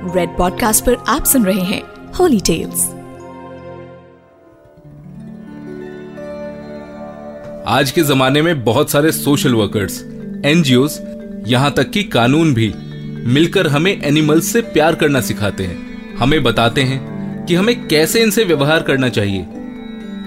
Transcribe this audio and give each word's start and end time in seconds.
Red 0.00 0.28
podcast 0.28 0.84
पर 0.84 0.94
आप 0.94 1.24
सुन 1.24 1.44
रहे 1.44 1.60
हैं 1.60 1.82
होली 2.18 2.40
टेल्स 2.40 2.84
आज 7.66 7.90
के 7.90 8.02
जमाने 8.02 8.42
में 8.42 8.64
बहुत 8.64 8.90
सारे 8.90 9.12
सोशल 9.12 9.54
वर्कर्स 9.54 10.00
एनजीओ 10.44 10.88
यहाँ 11.46 11.72
तक 11.72 11.90
कि 11.90 12.02
कानून 12.02 12.54
भी 12.54 12.74
मिलकर 13.26 13.66
हमें 13.66 14.02
एनिमल्स 14.02 14.52
से 14.52 14.60
प्यार 14.60 14.94
करना 14.94 15.20
सिखाते 15.20 15.64
हैं। 15.64 16.16
हमें 16.16 16.42
बताते 16.42 16.82
हैं 16.82 17.00
कि 17.46 17.54
हमें 17.54 17.88
कैसे 17.88 18.22
इनसे 18.22 18.44
व्यवहार 18.44 18.82
करना 18.82 19.08
चाहिए। 19.08 19.40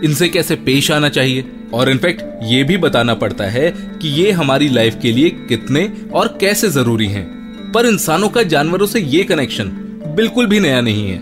इनसे 0.04 0.30
कैसे 0.30 0.56
पेश 0.56 0.92
आना 0.92 1.10
चाहिए 1.10 1.52
और 1.74 1.90
इनफैक्ट 1.90 2.24
ये 2.44 2.64
भी 2.64 2.78
बताना 2.78 3.14
पड़ता 3.14 3.44
है 3.44 3.72
कि 4.02 4.08
ये 4.08 4.32
हमारी 4.32 4.70
लाइफ 4.70 4.98
के 5.02 5.12
लिए 5.12 5.30
कितने 5.30 5.94
और 6.14 6.38
कैसे 6.42 6.70
ज़रूरी 6.70 7.08
हैं। 7.08 7.43
पर 7.74 7.86
इंसानों 7.86 8.30
का 8.30 8.44
जानवरों 8.44 8.86
से 8.86 9.00
ये 9.00 9.24
कनेक्शन 9.24 9.70
बिल्कुल 10.16 10.48
भी 10.48 10.60
नया 10.60 10.82
नहीं 10.82 11.08
है। 11.10 11.22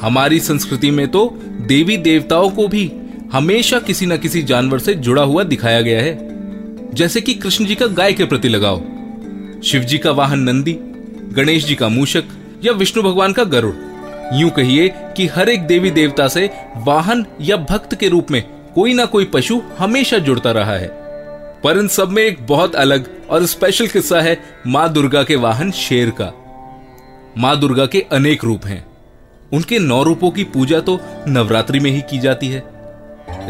हमारी 0.00 0.40
संस्कृति 0.40 0.90
में 0.90 1.06
तो 1.08 1.26
देवी 1.68 1.96
देवताओं 1.96 2.50
को 2.50 2.66
भी 2.68 2.90
हमेशा 3.32 3.78
किसी 3.78 4.06
न 4.06 4.16
किसी 4.16 4.42
जानवर 4.42 4.78
से 4.78 4.94
जुड़ा 4.94 5.22
हुआ 5.22 5.42
दिखाया 5.42 5.80
गया 5.80 6.02
है। 6.02 6.94
जैसे 6.94 7.20
कि 7.20 7.34
कृष्ण 7.34 7.64
जी 7.64 7.74
का 7.74 7.86
गाय 7.86 8.12
के 8.12 8.24
प्रति 8.24 8.48
लगाओ 8.48 8.80
शिव 9.62 9.82
जी 9.82 9.98
का 9.98 10.10
वाहन 10.10 10.40
नंदी, 10.40 10.72
गणेश 11.32 11.66
जी 11.66 11.74
का 11.74 11.88
मूषक 11.88 12.24
या 12.64 12.72
विष्णु 12.72 13.02
भगवान 13.02 13.32
का 13.32 13.44
गरुड़। 13.44 13.74
यूँ 14.34 14.50
कहिए 14.50 14.88
कि 15.16 15.26
हर 15.26 15.48
एक 15.48 15.66
देवी 15.66 15.90
देवता 15.90 16.28
से 16.28 16.50
वाहन 16.76 17.24
या 17.40 17.56
भक्त 17.70 17.94
के 17.94 18.08
रूप 18.08 18.30
में 18.30 18.42
कोई 18.74 18.94
ना 18.94 19.04
कोई 19.04 19.24
पशु 19.24 19.60
हमेशा 19.78 20.18
जुड़ता 20.18 20.52
रहा 20.52 20.76
है। 20.76 20.88
पर 21.64 21.78
इन 21.78 21.88
सब 21.88 22.08
में 22.08 22.22
एक 22.22 22.46
बहुत 22.46 22.74
अलग 22.74 23.08
और 23.30 23.46
स्पेशल 23.46 23.86
किस्सा 23.86 24.20
है 24.20 24.36
माँ 24.66 24.88
दुर्गा 24.92 25.22
के 25.22 25.36
वाहन 25.36 25.70
शेर 25.70 26.10
का। 26.20 26.32
माँ 27.38 27.58
दुर्गा 27.60 27.86
के 27.86 28.00
अनेक 28.12 28.44
रूप 28.44 28.66
हैं। 28.66 28.84
उनके 29.52 29.78
नौ 29.78 30.02
रूपों 30.02 30.30
की 30.30 30.44
पूजा 30.44 30.80
तो 30.80 30.98
नवरात्रि 31.28 31.80
में 31.80 31.90
ही 31.90 32.00
की 32.00 32.18
जाती 32.18 32.48
है। 32.48 32.62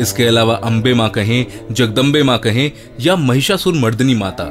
इसके 0.01 0.25
अलावा 0.25 0.55
अंबे 0.55 0.95
माँ 0.95 1.09
कहें 1.11 1.47
जगदम्बे 1.71 2.23
माँ 2.23 2.39
कहें 2.39 2.71
या 3.01 3.17
महिषासुर 3.17 3.75
मर्दनी 3.75 4.15
माता। 4.15 4.49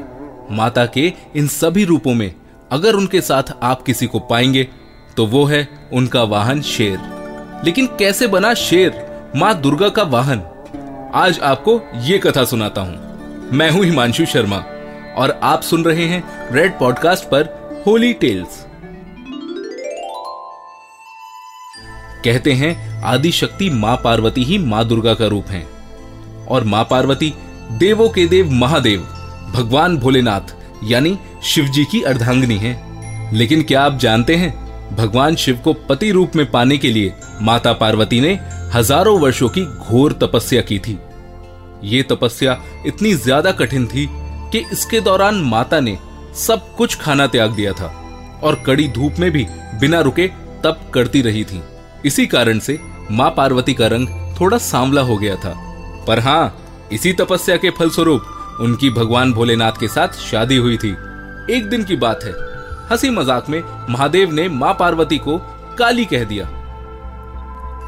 माता 0.52 0.86
के 0.86 1.14
इन 1.36 1.48
सभी 1.48 1.84
रूपों 1.86 2.14
में 2.14 2.34
अगर 2.72 2.96
उनके 2.96 3.22
साथ 3.22 3.44
आप 3.64 3.82
किसी 3.82 4.08
को 4.08 4.20
पाएँगे 4.20 4.68
तो 5.18 5.26
वो 5.26 5.44
है 5.46 5.68
उनका 5.94 6.24
वाहन 6.24 6.62
शेर। 6.62 6.98
लेकिन 7.66 7.88
कैसे 8.00 8.28
बना 8.28 8.54
शेर 8.54 9.06
माँ 9.36 9.54
दुर्गा 9.62 9.90
का 9.90 10.04
वाहन? 10.06 10.42
आज 11.16 11.40
आपको 11.40 11.80
ये 12.02 12.18
कथा 12.18 12.44
सुनाता 12.46 12.82
हूँ। 12.82 13.09
मैं 13.52 13.70
हूँ 13.72 13.84
हिमांशु 13.86 14.26
शर्मा, 14.26 14.58
और 15.18 15.40
आप 15.44 15.62
सुन 15.62 15.84
रहे 15.86 16.06
हैं 16.06 16.52
रेड 16.52 16.78
पॉडकास्ट 16.80 17.24
पर 17.24 17.48
होली 17.88 18.12
टेल्स 18.14 18.66
कहते 22.26 22.54
हैं 22.54 23.02
आदि 23.04 23.32
शक्ति 23.32 23.70
माँ 23.70 23.96
पार्वती 24.04 24.44
ही 24.44 24.58
माँ 24.58 24.86
दुर्गा 24.88 25.14
का 25.14 25.28
रूप 25.28 25.48
है, 25.48 25.64
और 26.48 26.64
माँ 26.64 26.84
पार्वती 26.92 27.34
देवों 27.80 28.10
के 28.10 28.28
देव 28.28 28.52
महादेव, 28.52 29.02
भगवान 29.56 29.98
भोलेनाथ, 29.98 30.56
यानी 30.84 31.18
शिव 31.46 31.66
जी 31.66 31.86
की 31.86 32.02
अर्धांगिनी 32.04 32.58
है। 32.58 32.78
लेकिन 33.34 33.64
क्या 33.64 33.82
आप 33.82 33.98
जानते 33.98 34.36
हैं, 34.36 34.54
भगवान 34.96 35.36
शिव 35.36 35.62
को 35.64 35.74
पति 35.90 36.12
रूप 36.12 36.36
में 36.36 36.50
पाने 36.52 36.78
के 36.78 36.92
लिए 36.92 37.14
माता 37.42 37.74
पार्वती 37.74 38.22
ने 38.22 38.40
हज़ारों 38.74 39.20
वर्षों 39.20 39.50
की 39.50 39.66
घोर 39.66 40.20
तपस्या 40.24 40.62
की 40.62 40.80
थी। 40.80 40.98
ये 41.84 42.02
तपस्या 42.04 42.58
इतनी 42.86 43.14
ज़्यादा 43.16 43.52
कठिन 43.52 43.86
थी 43.88 44.08
कि 44.52 44.60
इसके 44.72 45.00
दौरान 45.00 45.42
माता 45.44 45.80
ने 45.80 45.98
सब 46.38 46.76
कुछ 46.76 46.96
खाना 46.96 47.28
त्याग 47.28 47.52
दिया 47.52 47.74
था 47.74 47.88
और 48.44 48.56
कड़ी 48.66 48.88
धूप 48.88 49.20
में 49.20 49.30
भी 49.32 49.46
बिना 49.80 50.00
रुके 50.02 50.28
तप 50.64 50.90
करती 50.94 51.22
रही 51.22 51.44
थी। 51.44 51.62
इसी 52.06 52.26
कारण 52.28 52.60
से 52.60 52.78
माँ 53.12 53.30
पार्वती 53.38 53.74
का 53.74 53.88
रंग 53.88 54.08
थोड़ा 54.40 54.58
सांवला 54.58 55.02
हो 55.02 55.18
गया 55.18 55.36
था। 55.36 55.54
पर 56.08 56.20
हाँ 56.20 56.90
इसी 56.92 57.14
तपस्या 57.14 57.58
के 57.58 57.70
फलस्वरूप 57.70 58.58
उनकी 58.62 58.90
भगवान 58.90 59.34
भोलेनाथ 59.34 59.80
के 59.80 59.88
साथ 59.88 60.20
शादी 60.22 60.58
हुई 60.58 60.78
थी। 60.78 60.92
एक 61.50 61.70
दिन 61.70 61.84
की 61.84 61.96
बात 61.96 62.24
है। 62.24 62.34
हँसी 62.92 63.10
मज़ाक 63.10 63.50
में 63.50 63.62
महादेव 63.90 64.32
ने 64.32 64.48
माँ 64.50 64.74
पार्वती 64.74 65.18
को 65.18 65.38
काली 65.80 66.06
कह 66.06 66.24
दिया। 66.24 66.46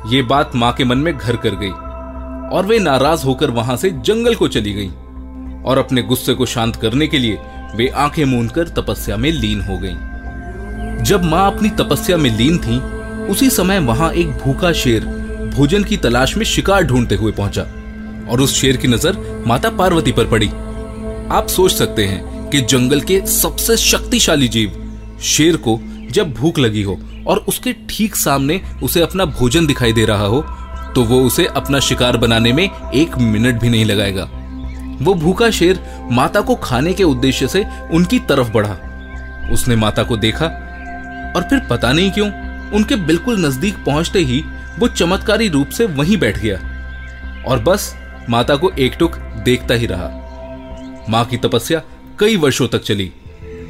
ये 0.07 0.21
बात 0.23 0.55
माँ 0.55 0.73
के 0.73 0.83
मन 0.83 0.97
में 0.97 1.17
घर 1.17 1.35
कर 1.35 1.55
गई। 1.55 1.71
और 2.51 2.65
वे 2.65 2.79
नाराज़ 2.79 3.25
होकर 3.25 3.51
वहाँ 3.51 3.75
से 3.77 3.89
जंगल 4.05 4.35
को 4.35 4.47
चली 4.47 4.73
गई 4.73 4.89
और 5.63 5.77
अपने 5.77 6.01
गुस्से 6.01 6.33
को 6.33 6.45
शांत 6.45 6.75
करने 6.75 7.07
के 7.07 7.19
लिए 7.19 7.37
वे 7.75 7.87
आँखें 7.95 8.23
मूंदकर 8.25 8.67
तपस्या 8.67 9.17
में 9.17 9.31
लीन 9.31 9.61
हो 9.61 9.77
गईं। 9.77 11.03
जब 11.03 11.23
माँ 11.23 11.45
अपनी 11.51 11.69
तपस्या 11.69 12.17
में 12.17 12.29
लीन 12.29 12.57
थी, 12.57 12.79
उसी 13.27 13.49
समय 13.49 13.79
वहाँ 13.79 14.11
एक 14.13 14.27
भूखा 14.37 14.71
शेर 14.73 15.05
भोजन 15.55 15.83
की 15.83 15.97
तलाश 15.97 16.35
में 16.37 16.45
शिकार 16.45 16.83
ढूंढते 16.83 17.15
हुए 17.15 17.31
पहुँचा 17.31 17.61
और 18.31 18.41
उस 18.41 18.53
शेर 18.53 18.77
की 18.77 18.87
नज़र 18.87 19.43
माता 19.47 19.69
पार्वती 19.69 20.11
पर 20.11 20.27
पड़ी 20.27 20.47
आप 21.35 21.47
सोच 21.49 21.71
सकते 21.71 22.05
हैं 22.05 22.49
कि 22.49 22.61
जंगल 22.61 23.01
के 23.01 23.19
सबसे 23.27 23.77
शक्तिशाली 23.77 24.47
जीव 24.47 25.19
शेर 25.23 25.57
को 25.57 25.79
जब 26.11 26.33
भूख 26.33 26.59
लगी 26.59 26.81
हो 26.81 26.99
और 27.27 27.37
उसके 27.47 27.73
ठीक 27.89 28.15
सामने 28.15 28.61
उसे 28.83 29.01
अपना 29.01 29.25
भोजन 29.25 29.65
दिखाई 29.67 29.93
दे 29.93 30.05
रहा 30.05 30.25
हो 30.25 30.43
तो 30.95 31.03
वो 31.03 31.21
उसे 31.23 31.45
अपना 31.45 31.79
शिकार 31.79 32.17
बनाने 32.17 32.53
में 32.53 32.63
एक 32.63 33.17
मिनट 33.17 33.59
भी 33.59 33.69
नहीं 33.69 33.85
लगाएगा। 33.85 34.29
वो 35.01 35.13
भूखा 35.13 35.49
शेर 35.49 35.79
माता 36.11 36.41
को 36.41 36.55
खाने 36.55 36.93
के 36.93 37.03
उद्देश्य 37.03 37.47
से 37.47 37.63
उनकी 37.93 38.19
तरफ़ 38.19 38.51
बढ़ा। 38.51 38.77
उसने 39.53 39.75
माता 39.75 40.03
को 40.03 40.17
देखा 40.17 40.45
और 41.35 41.43
फिर 41.43 41.59
पता 41.69 41.91
नहीं 41.93 42.11
क्यों 42.11 42.27
उनके 42.71 42.95
बिल्कुल 42.95 43.45
नज़दीक 43.45 43.75
पहुँचते 43.85 44.19
ही 44.19 44.43
वो 44.79 44.87
चमत्कारी 44.87 45.47
रूप 45.47 45.69
से 45.69 45.85
वहीं 45.85 46.17
बैठ 46.17 46.37
गया 46.37 46.57
और 47.47 47.59
बस 47.59 47.93
माता 48.29 48.55
को 48.55 48.69
एकटुक 48.79 49.15
देखता 49.45 49.73
ही 49.73 49.85
रहा। 49.85 50.09
माँ 51.09 51.23
की 51.25 51.37
तपस्या 51.37 51.81
कई 52.19 52.35
वर्षों 52.35 52.67
तक 52.67 52.83
चली 52.83 53.11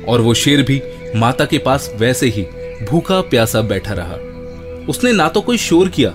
और 0.08 0.22
वो 0.22 0.34
शेर 0.34 0.62
भी 0.62 0.82
माता 1.16 1.46
के 1.46 1.58
पास 1.58 1.90
वैसे 1.98 2.28
ही 2.28 2.42
भूखा 2.90 3.22
प्यासा 3.22 3.62
बैठा 3.62 3.94
रहा। 3.94 4.16
उसने 4.90 5.12
ना 5.14 5.28
तो 5.28 5.42
कोई 5.42 5.58
शोर 5.58 5.90
किया 5.90 6.10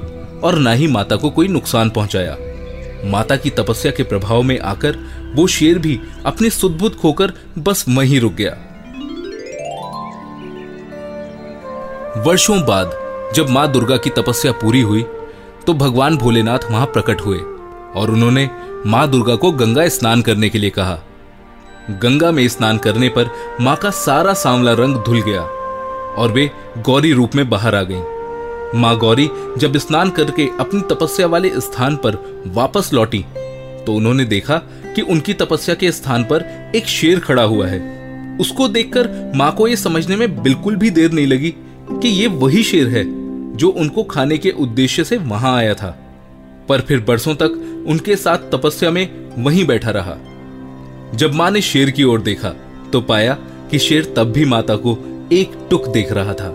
और 0.45 0.59
ना 0.59 0.73
ही 0.73 0.87
माता 0.87 1.17
को 1.17 1.31
कोई 1.31 1.49
नुकसान 1.49 1.91
पहुँचाया। 1.91 2.37
माता 3.05 3.37
की 3.37 3.51
तपस्या 3.51 3.93
के 3.93 4.03
प्रभाव 4.03 4.43
में 4.43 4.59
आकर 4.59 4.99
वो 5.35 5.47
शेर 5.47 5.79
भी 5.79 5.99
अपनी 6.27 6.51
सुदबुद 6.51 6.95
खोकर 6.95 7.33
बस 7.59 7.85
वहीं 7.89 8.21
रुक 8.21 8.33
गया। 8.33 8.57
वर्षों 12.23 12.61
बाद, 12.61 12.93
जब 13.35 13.49
माँ 13.49 13.71
दुर्गा 13.73 13.97
की 13.97 14.11
तपस्या 14.11 14.53
पूरी 14.53 14.81
हुई 14.81 15.03
तो 15.67 15.75
भगवान 15.75 16.17
भोलेनाथ 16.17 16.71
वहाँ 16.71 16.87
प्रकट 16.87 17.21
हुए 17.21 17.39
और 17.97 18.11
उन्होंने 18.11 18.49
माँ 18.87 19.09
दुर्गा 19.11 19.37
को 19.37 19.51
गंगा 19.53 19.89
स्नान 19.89 20.23
करने 20.23 20.49
के 20.49 20.59
लिए 20.59 20.71
कहा। 20.71 20.99
गंगा 21.93 22.31
में 22.31 22.47
स्नान 22.49 22.79
करने 22.79 23.09
पर 23.09 23.31
माँ 23.61 23.77
का 23.77 23.91
सारा 23.91 24.35
सांवला 24.35 24.73
रंग 24.73 24.97
धुल 24.97 25.21
गया 25.23 25.43
और 26.13 26.33
वे 26.33 26.51
गौरी 26.79 27.13
रूप 27.13 27.35
में 27.35 27.49
बाहर 27.51 27.75
आ 27.75 27.83
गईं। 27.83 28.16
माँ 28.75 28.97
गौरी 28.99 29.29
जब 29.59 29.77
स्नान 29.77 30.11
करके 30.11 30.49
अपनी 30.61 30.81
तपस्या 30.91 31.27
वाले 31.27 31.51
स्थान 31.61 31.97
पर 31.97 32.17
वापस 32.47 32.91
लौटी 32.93 33.25
तो 33.87 33.95
उन्होंने 33.95 34.25
देखा 34.25 34.57
कि 34.95 35.03
उनकी 35.03 35.33
तपस्या 35.35 35.75
के 35.75 35.93
स्थान 35.93 36.25
पर 36.25 36.45
एक 36.77 36.87
शेर 36.87 37.21
खड़ा 37.21 37.43
हुआ 37.43 37.67
है। 37.67 37.79
उसको 38.41 38.69
देखकर 38.69 39.33
माँ 39.37 39.51
को 39.53 39.69
यह 39.69 39.77
समझने 39.77 40.17
में 40.17 40.43
बिल्कुल 40.43 40.77
भी 40.77 40.91
देर 40.91 41.13
नहीं 41.13 41.27
लगी 41.27 41.55
कि 41.93 42.09
ये 42.09 42.27
वही 42.27 42.63
शेर 42.63 42.89
है 42.89 43.05
जो 43.57 43.69
उनको 43.71 44.03
खाने 44.05 44.39
के 44.39 44.51
उद्देश्य 44.51 45.05
से 45.05 45.17
वहाँ 45.17 45.57
आया 45.57 45.75
था। 45.75 45.91
पर 46.69 46.81
फिर 46.81 47.01
बरसों 47.01 47.35
तक 47.35 47.85
उनके 47.89 48.17
साथ 48.17 48.51
तपस्या 48.53 48.91
में 48.91 49.09
वहीं 49.39 49.67
बैठा 49.67 49.91
रहा। 49.91 50.17
जब 51.15 51.35
माँ 51.35 51.51
ने 51.51 51.61
शेर 51.61 51.91
की 51.91 52.05
ओर 52.05 52.21
देखा 52.21 52.55
तो 52.93 53.01
पाया 53.01 53.35
कि 53.71 53.79
शेर 53.79 54.13
तब 54.17 54.33
भी 54.33 54.45
माता 54.45 54.77
को 54.77 54.99
एक 55.33 55.53
टुक 55.71 55.89
देख 55.89 56.13
रहा 56.13 56.35
था। 56.35 56.49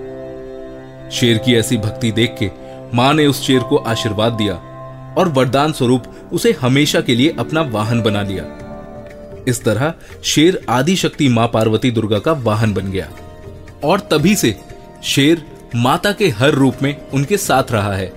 शेर 1.12 1.38
की 1.38 1.56
ऐसी 1.56 1.78
भक्ति 1.78 2.12
देख 2.12 2.36
के 2.40 2.52
माँ 2.94 3.14
ने 3.14 3.28
उस 3.28 3.48
शेर 3.48 3.60
को 3.60 3.78
आशीर्वाद 3.78 4.34
दिया 4.34 4.54
और 5.18 5.30
वरदान 5.30 5.74
स्वरूप 5.74 6.04
उसे 6.32 6.52
हमेशा 6.52 7.02
के 7.02 7.16
लिए 7.16 7.36
अपना 7.40 7.62
वाहन 7.62 8.02
बना 8.02 8.22
लिया। 8.22 8.44
इस 9.48 9.64
तरह 9.64 9.94
शेर 10.24 10.66
आदि 10.70 10.96
शक्ति 10.96 11.30
माँ 11.30 11.48
पार्वती 11.48 11.92
दुर्गा 11.92 12.20
का 12.20 12.32
वाहन 12.32 12.74
बन 12.74 12.92
गया। 12.92 13.10
और 13.84 14.00
तभी 14.00 14.36
से 14.36 14.56
शेर 15.04 15.46
माता 15.76 16.12
के 16.12 16.30
हर 16.30 16.50
रूप 16.50 16.76
में 16.84 17.08
उनके 17.14 17.38
साथ 17.38 17.64
रहा 17.72 17.96
है। 17.96 18.14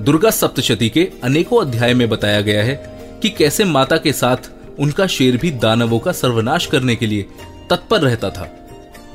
दुर्गा 0.00 0.30
सप्तशती 0.30 0.88
के 0.88 1.12
अनेकों 1.24 1.60
अध्याय 1.60 1.94
में 1.94 2.08
बताया 2.08 2.40
गया 2.40 2.64
है 2.64 2.74
कि 3.22 3.28
कैसे 3.28 3.64
माता 3.64 3.96
के 3.96 4.12
साथ 4.12 4.36
उनका 4.78 5.06
शेर 5.06 5.36
भी 5.36 5.50
दानवों 5.50 5.98
का 5.98 6.12
सर्वनाश 6.12 6.66
करने 6.66 6.96
के 6.96 7.06
लिए 7.06 7.22
तत्पर 7.70 8.00
रहता 8.00 8.30
था। 8.30 8.63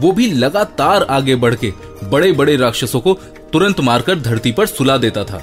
वो 0.01 0.12
भी 0.12 0.31
लगातार 0.34 1.04
आगे 1.04 1.36
बढ़ 1.36 1.56
के 1.56 1.72
बड़े 2.04 2.31
बड़े 2.31 2.56
राक्षसों 2.56 3.00
को 3.00 3.13
तुरंत 3.54 3.80
मारकर 3.80 4.19
धरती 4.19 4.51
पर 4.51 4.66
सुला 4.66 4.98
देता 4.98 5.24
था। 5.24 5.38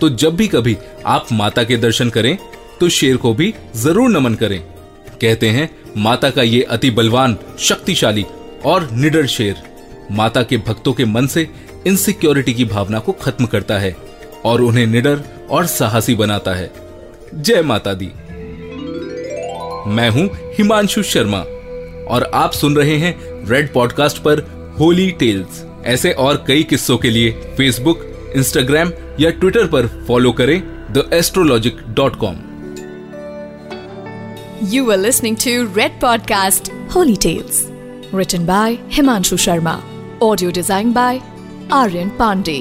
तो 0.00 0.08
जब 0.10 0.36
भी 0.36 0.46
कभी 0.48 0.76
आप 1.06 1.32
माता 1.32 1.62
के 1.64 1.76
दर्शन 1.76 2.10
करें 2.10 2.36
तो 2.80 2.88
शेर 2.88 3.16
को 3.16 3.32
भी 3.34 3.54
ज़रूर 3.76 4.10
नमन 4.10 4.34
करें। 4.34 4.60
कहते 5.20 5.48
हैं, 5.48 5.70
माता 5.96 6.30
का 6.30 6.42
ये 6.42 6.62
अति 6.62 6.90
बलवान, 6.90 7.36
शक्तिशाली 7.58 8.24
और 8.64 8.88
निडर 8.92 9.26
शेर। 9.26 9.62
माता 10.12 10.42
के 10.42 10.56
भक्तों 10.58 10.92
के 10.92 11.04
मन 11.04 11.26
से 11.26 11.48
इनसिक्योरिटी 11.86 12.54
की 12.54 12.64
भावना 12.64 12.98
को 12.98 13.12
खत्म 13.14 13.46
करता 13.46 13.78
है 13.78 13.94
और 14.44 14.60
उन्हें 14.60 14.86
निडर 14.86 15.22
और 15.50 15.66
साहसी 15.66 16.14
बनाता 16.14 16.54
है। 16.54 16.70
जय 17.34 17.62
माता 17.62 17.94
दी। 17.94 18.10
मैं 19.88 20.08
हूँ 20.10 20.28
हिमांशु 20.54 21.02
शर्मा 21.02 21.38
और 22.08 22.30
आप 22.34 22.52
सुन 22.52 22.76
रहे 22.76 22.96
हैं 22.96 23.14
रेड 23.46 23.72
पॉडकास्ट 23.72 24.18
पर 24.22 24.40
होली 24.78 25.10
टेल्स 25.20 25.64
ऐसे 25.86 26.12
और 26.24 26.44
कई 26.48 26.62
किस्सों 26.62 26.96
के 26.98 27.10
लिए 27.10 27.30
फेसबुक 27.56 28.04
इंस्टाग्राम 28.36 28.90
या 29.20 29.30
ट्विटर 29.30 29.66
पर 29.66 29.86
फॉलो 30.08 30.32
करें 30.32 30.60
the 30.92 31.08
astrologic 31.12 31.78
dot 31.96 32.16
com 32.16 32.36
you 34.72 34.90
are 34.90 34.98
listening 34.98 35.36
to 35.36 35.62
Red 35.76 36.00
podcast 36.00 36.72
Holy 36.94 37.16
Tales 37.22 37.64
written 38.14 38.46
by 38.46 38.76
Himanshu 38.92 39.36
Sharma 39.36 39.78
audio 40.22 40.50
design 40.50 40.92
by 40.92 41.20
Aryan 41.72 42.08
Pandey 42.18 42.60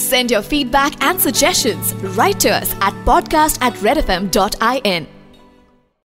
send 0.00 0.32
your 0.32 0.42
feedback 0.42 1.02
and 1.02 1.18
suggestion 1.20 1.82
writers 2.18 2.72
at 2.74 3.04
podcast 3.06 3.62
at 3.62 3.82
Red 3.84 3.98
F 3.98 4.10
M 4.12 4.28
dot 4.34 4.56
I 4.62 4.80
N 4.86 5.06